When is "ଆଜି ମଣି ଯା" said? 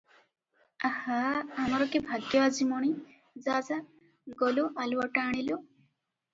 2.47-3.61